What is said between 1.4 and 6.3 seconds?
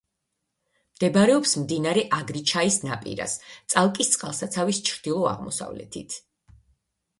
მდინარე აგრიჩაის ნაპირას, წალკის წყალსაცავის ჩრდილო-აღმოსავლეთით.